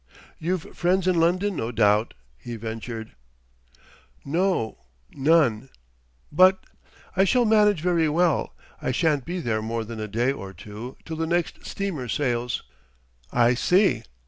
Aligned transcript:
"You've 0.39 0.75
friends 0.75 1.07
in 1.07 1.19
London, 1.19 1.55
no 1.55 1.71
doubt?" 1.71 2.15
he 2.39 2.55
ventured. 2.55 3.11
"No 4.25 4.79
none." 5.11 5.69
"But" 6.31 6.63
"I 7.15 7.23
shall 7.23 7.45
manage 7.45 7.81
very 7.81 8.09
well. 8.09 8.55
I 8.81 8.91
shan't 8.93 9.25
be 9.25 9.39
there 9.39 9.61
more 9.61 9.83
than 9.83 9.99
a 9.99 10.07
day 10.07 10.31
or 10.31 10.53
two 10.53 10.97
till 11.05 11.17
the 11.17 11.27
next 11.27 11.67
steamer 11.67 12.07
sails." 12.07 12.63
"I 13.31 13.53
see." 13.53 14.01